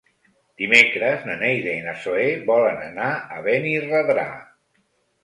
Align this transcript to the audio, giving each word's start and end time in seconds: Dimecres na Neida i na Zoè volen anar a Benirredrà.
Dimecres 0.59 1.27
na 1.27 1.35
Neida 1.41 1.75
i 1.81 1.83
na 1.87 1.93
Zoè 2.05 2.23
volen 2.47 2.81
anar 2.87 3.11
a 3.37 3.45
Benirredrà. 3.49 4.25